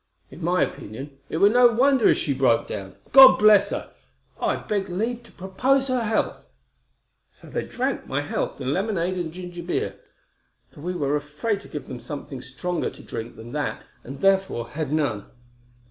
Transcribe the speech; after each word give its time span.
In 0.31 0.43
my 0.43 0.63
opinion, 0.63 1.19
it 1.29 1.37
were 1.37 1.49
no 1.49 1.67
wonder 1.67 2.07
as 2.09 2.17
she 2.17 2.33
broke 2.33 2.67
down, 2.67 2.95
God 3.13 3.37
bless 3.37 3.69
her! 3.69 3.91
I 4.41 4.55
beg 4.55 4.89
leave 4.89 5.21
to 5.21 5.31
propose 5.31 5.89
her 5.89 6.01
health.' 6.05 6.47
So 7.31 7.51
they 7.51 7.65
drank 7.67 8.07
my 8.07 8.21
health 8.21 8.59
in 8.59 8.73
lemonade 8.73 9.15
and 9.19 9.31
ginger 9.31 9.61
beer; 9.61 9.99
for 10.73 10.81
we 10.81 10.95
were 10.95 11.15
afraid 11.15 11.61
to 11.61 11.67
give 11.67 11.85
some 12.01 12.21
of 12.21 12.31
them 12.31 12.41
stronger 12.41 12.89
drink 12.89 13.35
than 13.35 13.51
that, 13.51 13.83
and 14.03 14.21
therefore 14.21 14.69
had 14.69 14.91
none. 14.91 15.25